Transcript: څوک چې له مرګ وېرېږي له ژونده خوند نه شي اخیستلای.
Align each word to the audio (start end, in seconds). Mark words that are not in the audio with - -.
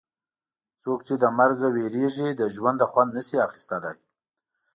څوک 0.81 0.99
چې 1.07 1.13
له 1.21 1.29
مرګ 1.37 1.57
وېرېږي 1.75 2.27
له 2.39 2.45
ژونده 2.55 2.85
خوند 2.91 3.11
نه 3.17 3.21
شي 3.27 3.37
اخیستلای. 3.47 3.97